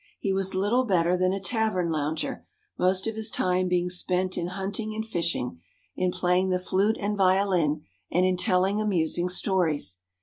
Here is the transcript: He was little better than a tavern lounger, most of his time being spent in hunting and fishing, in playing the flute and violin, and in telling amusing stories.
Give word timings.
He 0.19 0.33
was 0.33 0.55
little 0.55 0.83
better 0.83 1.15
than 1.15 1.31
a 1.31 1.39
tavern 1.39 1.91
lounger, 1.91 2.47
most 2.75 3.05
of 3.05 3.13
his 3.13 3.29
time 3.29 3.67
being 3.67 3.91
spent 3.91 4.35
in 4.35 4.47
hunting 4.47 4.95
and 4.95 5.05
fishing, 5.05 5.61
in 5.95 6.09
playing 6.09 6.49
the 6.49 6.57
flute 6.57 6.97
and 6.99 7.15
violin, 7.15 7.83
and 8.11 8.25
in 8.25 8.35
telling 8.35 8.81
amusing 8.81 9.29
stories. 9.29 9.99